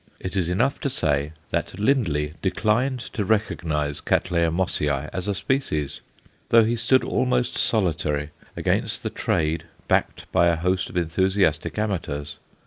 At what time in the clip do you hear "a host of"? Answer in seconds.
10.47-10.97